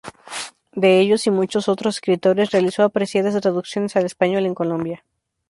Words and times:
De 0.73 0.99
ellos, 0.99 1.27
y 1.27 1.29
muchos 1.29 1.69
otros 1.69 1.97
escritores, 1.97 2.49
realizó 2.49 2.81
apreciadas 2.81 3.39
traducciones 3.39 3.95
al 3.95 4.05
español 4.05 4.47
en 4.47 4.55
Colombia. 4.55 5.05